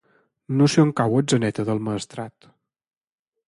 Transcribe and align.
No 0.61 0.69
sé 0.75 0.81
on 0.83 0.93
cau 1.01 1.19
Atzeneta 1.21 1.67
del 1.69 1.85
Maestrat. 1.91 2.51